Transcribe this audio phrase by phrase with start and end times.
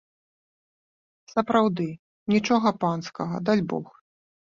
[1.33, 1.85] Сапраўды,
[2.37, 3.85] нічога панскага, дальбог.